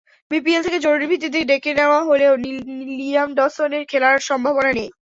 BPL 0.31 0.61
থেকে 0.65 0.79
জরুরি 0.85 1.05
ভিত্তিতে 1.11 1.39
ডেকে 1.49 1.71
নেওয়া 1.79 1.99
হলেও 2.09 2.33
লিয়াম 2.99 3.29
ডসনের 3.37 3.83
খেলার 3.91 4.17
সম্ভাবনা 4.29 4.71
নেই। 4.77 4.89